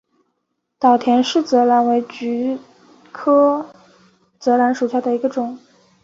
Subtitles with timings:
[0.79, 2.57] 岛田氏泽兰为菊
[3.11, 3.69] 科
[4.39, 5.59] 泽兰属下的一个种。